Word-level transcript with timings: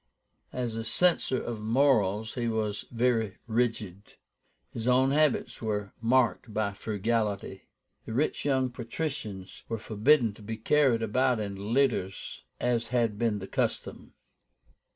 As 0.51 0.75
a 0.75 0.83
censor 0.83 1.39
of 1.39 1.61
morals 1.61 2.33
he 2.33 2.47
was 2.47 2.85
very 2.89 3.37
rigid. 3.45 4.15
His 4.71 4.87
own 4.87 5.11
habits 5.11 5.61
were 5.61 5.93
marked 6.01 6.51
by 6.51 6.73
frugality. 6.73 7.67
The 8.07 8.13
rich 8.13 8.43
young 8.43 8.71
patricians 8.71 9.61
were 9.69 9.77
forbidden 9.77 10.33
to 10.33 10.41
be 10.41 10.57
carried 10.57 11.03
about 11.03 11.39
in 11.39 11.75
litters, 11.75 12.41
as 12.59 12.87
had 12.87 13.19
been 13.19 13.37
the 13.37 13.47
custom. 13.47 14.15